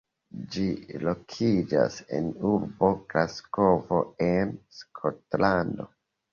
[0.53, 0.63] Ĝi
[1.07, 5.91] lokiĝas en urbo Glasgovo en Skotlando.